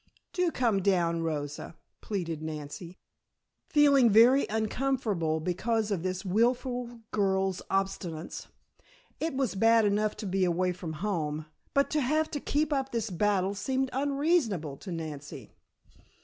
[0.33, 2.97] "Do come down, Rosa," pleaded Nancy,
[3.69, 8.47] feeling very uncomfortable because of this willful girl's obstinacy.
[9.19, 11.45] It was bad enough to be away from home,
[11.75, 15.51] but to have to keep up this battle seemed unreasonable to Nancy.